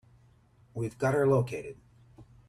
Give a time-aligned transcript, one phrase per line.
[0.73, 1.77] We've got her located.